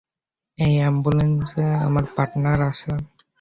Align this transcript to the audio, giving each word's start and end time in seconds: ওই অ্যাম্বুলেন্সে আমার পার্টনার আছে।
ওই 0.57 0.73
অ্যাম্বুলেন্সে 0.79 1.65
আমার 1.87 2.05
পার্টনার 2.15 2.59
আছে। 2.69 2.91